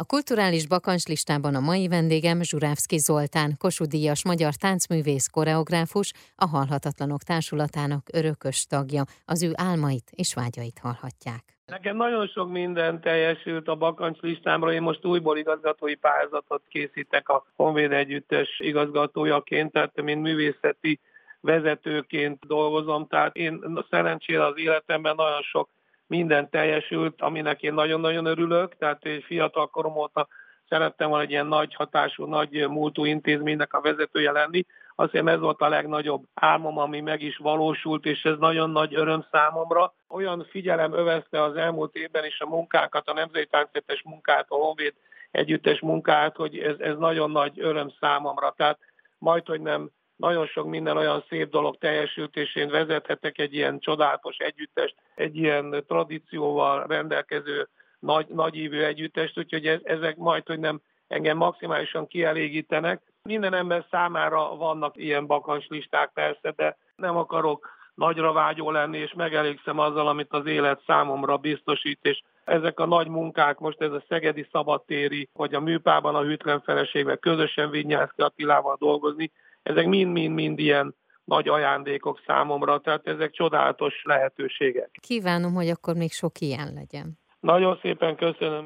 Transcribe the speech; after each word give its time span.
A 0.00 0.04
kulturális 0.04 0.66
bakancs 0.66 1.06
listában 1.06 1.54
a 1.54 1.60
mai 1.60 1.88
vendégem 1.88 2.42
Zsurávszki 2.42 2.98
Zoltán, 2.98 3.50
Kossuth 3.58 3.90
Díjas 3.90 4.24
magyar 4.24 4.54
táncművész, 4.54 5.26
koreográfus, 5.26 6.12
a 6.36 6.46
Halhatatlanok 6.46 7.22
Társulatának 7.22 8.06
örökös 8.12 8.66
tagja. 8.66 9.02
Az 9.24 9.42
ő 9.42 9.52
álmait 9.54 10.10
és 10.10 10.34
vágyait 10.34 10.78
hallhatják. 10.82 11.42
Nekem 11.66 11.96
nagyon 11.96 12.26
sok 12.26 12.50
minden 12.50 13.00
teljesült 13.00 13.68
a 13.68 13.74
bakancs 13.74 14.20
listámra. 14.20 14.72
Én 14.72 14.82
most 14.82 15.04
újból 15.04 15.38
igazgatói 15.38 15.94
pályázatot 15.94 16.62
készítek 16.68 17.28
a 17.28 17.46
Honvéd 17.56 17.92
Együttes 17.92 18.58
igazgatójaként, 18.58 19.72
tehát 19.72 20.02
mint 20.02 20.22
művészeti 20.22 21.00
vezetőként 21.40 22.46
dolgozom. 22.46 23.06
Tehát 23.06 23.36
én 23.36 23.84
szerencsére 23.90 24.46
az 24.46 24.58
életemben 24.58 25.14
nagyon 25.14 25.42
sok 25.42 25.68
minden 26.08 26.50
teljesült, 26.50 27.22
aminek 27.22 27.62
én 27.62 27.74
nagyon-nagyon 27.74 28.26
örülök, 28.26 28.76
tehát 28.76 29.04
egy 29.04 29.22
fiatal 29.22 29.66
korom 29.66 29.96
óta 29.96 30.28
szerettem 30.68 31.08
volna 31.08 31.24
egy 31.24 31.30
ilyen 31.30 31.46
nagy 31.46 31.74
hatású, 31.74 32.24
nagy 32.24 32.68
múltú 32.68 33.04
intézménynek 33.04 33.72
a 33.72 33.80
vezetője 33.80 34.32
lenni. 34.32 34.66
Azt 34.94 35.10
hiszem 35.10 35.28
ez 35.28 35.38
volt 35.38 35.60
a 35.60 35.68
legnagyobb 35.68 36.24
álmom, 36.34 36.78
ami 36.78 37.00
meg 37.00 37.22
is 37.22 37.36
valósult, 37.36 38.04
és 38.06 38.22
ez 38.22 38.38
nagyon 38.38 38.70
nagy 38.70 38.94
öröm 38.94 39.26
számomra. 39.30 39.94
Olyan 40.08 40.46
figyelem 40.50 40.92
övezte 40.92 41.42
az 41.42 41.56
elmúlt 41.56 41.94
évben 41.94 42.24
is 42.24 42.40
a 42.40 42.48
munkákat, 42.48 43.08
a 43.08 43.12
Nemzeti 43.12 43.46
Táncértes 43.46 44.02
munkát, 44.02 44.46
a 44.48 44.54
Honvéd 44.54 44.94
együttes 45.30 45.80
munkát, 45.80 46.36
hogy 46.36 46.58
ez, 46.58 46.78
ez 46.78 46.96
nagyon 46.96 47.30
nagy 47.30 47.60
öröm 47.60 47.92
számomra. 48.00 48.54
Tehát 48.56 48.78
majd, 49.18 49.46
hogy 49.46 49.60
nem 49.60 49.90
nagyon 50.18 50.46
sok 50.46 50.66
minden 50.66 50.96
olyan 50.96 51.24
szép 51.28 51.50
dolog 51.50 51.78
teljesült, 51.78 52.36
és 52.36 52.56
én 52.56 52.68
vezethetek 52.68 53.38
egy 53.38 53.54
ilyen 53.54 53.78
csodálatos 53.78 54.36
együttest, 54.36 54.94
egy 55.14 55.36
ilyen 55.36 55.84
tradícióval 55.86 56.86
rendelkező 56.86 57.68
nagy, 57.98 58.26
nagyívű 58.26 58.80
együttest, 58.80 59.38
úgyhogy 59.38 59.66
ez, 59.66 59.80
ezek 59.82 60.16
majd, 60.16 60.46
hogy 60.46 60.58
nem 60.58 60.80
engem 61.08 61.36
maximálisan 61.36 62.06
kielégítenek. 62.06 63.02
Minden 63.22 63.54
ember 63.54 63.84
számára 63.90 64.56
vannak 64.56 64.96
ilyen 64.96 65.26
bakancslisták 65.26 66.10
persze, 66.14 66.52
de 66.56 66.76
nem 66.96 67.16
akarok 67.16 67.68
nagyra 67.94 68.32
vágyó 68.32 68.70
lenni, 68.70 68.98
és 68.98 69.12
megelégszem 69.12 69.78
azzal, 69.78 70.08
amit 70.08 70.32
az 70.32 70.46
élet 70.46 70.82
számomra 70.86 71.36
biztosít, 71.36 71.98
és 72.02 72.22
ezek 72.44 72.80
a 72.80 72.86
nagy 72.86 73.08
munkák, 73.08 73.58
most 73.58 73.80
ez 73.80 73.92
a 73.92 74.04
Szegedi 74.08 74.48
Szabadtéri, 74.52 75.28
vagy 75.32 75.54
a 75.54 75.60
műpában 75.60 76.14
a 76.14 76.22
hűtlen 76.22 76.60
feleségvel 76.60 77.16
közösen 77.16 77.70
Vinyászki 77.70 78.22
Attilával 78.22 78.76
dolgozni, 78.78 79.30
ezek 79.68 79.86
mind-mind-mind 79.86 80.58
ilyen 80.58 80.94
nagy 81.24 81.48
ajándékok 81.48 82.20
számomra, 82.26 82.80
tehát 82.80 83.06
ezek 83.06 83.30
csodálatos 83.32 84.02
lehetőségek. 84.04 84.90
Kívánom, 85.00 85.54
hogy 85.54 85.68
akkor 85.68 85.94
még 85.94 86.12
sok 86.12 86.40
ilyen 86.40 86.72
legyen. 86.74 87.18
Nagyon 87.40 87.78
szépen 87.82 88.16
köszönöm. 88.16 88.64